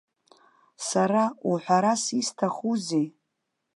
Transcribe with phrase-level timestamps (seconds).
[0.87, 3.07] Сара уҳәарас исҭахузеи.